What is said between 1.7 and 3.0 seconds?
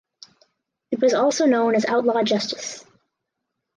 as Outlaw Justice.